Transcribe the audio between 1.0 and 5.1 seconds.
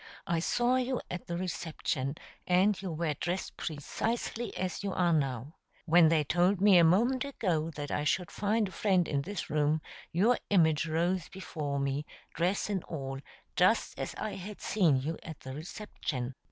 at the reception, and you were dressed precisely as you